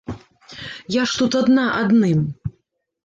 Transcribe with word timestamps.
Я 0.95 1.03
ж 1.11 1.21
тут 1.21 1.37
адна 1.43 1.67
адным. 1.83 2.19